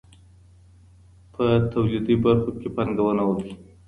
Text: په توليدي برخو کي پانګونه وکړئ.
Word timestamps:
په 1.33 1.43
توليدي 1.71 2.15
برخو 2.23 2.49
کي 2.59 2.67
پانګونه 2.75 3.23
وکړئ. 3.25 3.53